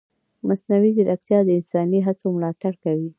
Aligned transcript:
مصنوعي 0.47 0.91
ځیرکتیا 0.97 1.39
د 1.45 1.49
انساني 1.57 1.99
هڅو 2.07 2.27
ملاتړ 2.37 2.73
کوي. 2.83 3.07